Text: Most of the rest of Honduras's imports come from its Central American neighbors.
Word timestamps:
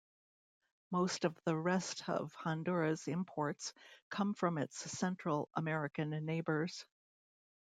Most 0.91 1.25
of 1.25 1.37
the 1.45 1.55
rest 1.55 2.09
of 2.09 2.33
Honduras's 2.33 3.07
imports 3.07 3.71
come 4.09 4.33
from 4.33 4.57
its 4.57 4.77
Central 4.97 5.47
American 5.53 6.09
neighbors. 6.25 6.83